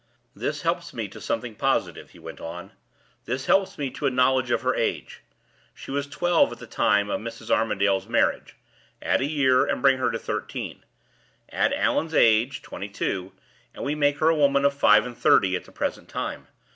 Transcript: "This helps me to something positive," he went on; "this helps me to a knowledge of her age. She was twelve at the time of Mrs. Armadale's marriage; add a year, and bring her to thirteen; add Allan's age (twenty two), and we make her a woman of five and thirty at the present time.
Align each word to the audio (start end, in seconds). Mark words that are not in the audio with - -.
"This 0.35 0.63
helps 0.63 0.95
me 0.95 1.07
to 1.09 1.21
something 1.21 1.53
positive," 1.53 2.09
he 2.09 2.17
went 2.17 2.41
on; 2.41 2.71
"this 3.25 3.45
helps 3.45 3.77
me 3.77 3.91
to 3.91 4.07
a 4.07 4.09
knowledge 4.09 4.49
of 4.49 4.63
her 4.63 4.73
age. 4.73 5.21
She 5.75 5.91
was 5.91 6.07
twelve 6.07 6.51
at 6.51 6.57
the 6.57 6.65
time 6.65 7.11
of 7.11 7.21
Mrs. 7.21 7.51
Armadale's 7.51 8.07
marriage; 8.07 8.55
add 8.99 9.21
a 9.21 9.25
year, 9.27 9.63
and 9.63 9.79
bring 9.79 9.99
her 9.99 10.09
to 10.09 10.17
thirteen; 10.17 10.83
add 11.51 11.71
Allan's 11.73 12.15
age 12.15 12.63
(twenty 12.63 12.89
two), 12.89 13.33
and 13.75 13.83
we 13.85 13.93
make 13.93 14.17
her 14.17 14.29
a 14.29 14.35
woman 14.35 14.65
of 14.65 14.73
five 14.73 15.05
and 15.05 15.15
thirty 15.15 15.55
at 15.55 15.65
the 15.65 15.71
present 15.71 16.09
time. 16.09 16.47